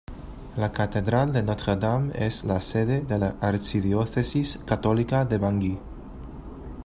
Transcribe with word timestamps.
La 0.57 0.69
catedral 0.71 1.31
de 1.31 1.41
Notre-Dame 1.43 2.11
es 2.15 2.43
la 2.43 2.59
sede 2.59 3.01
de 3.01 3.19
la 3.19 3.35
archidiócesis 3.39 4.57
católica 4.65 5.25
de 5.25 5.37
Bangui. 5.37 5.77